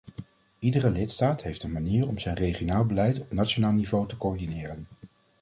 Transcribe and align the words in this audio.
Iedere 0.59 0.89
lidstaat 0.89 1.43
heeft 1.43 1.63
een 1.63 1.71
manier 1.71 2.07
om 2.07 2.19
zijn 2.19 2.35
regionaal 2.35 2.85
beleid 2.85 3.19
op 3.19 3.31
nationaal 3.31 3.71
niveau 3.71 4.07
te 4.07 4.17
coördineren. 4.17 4.87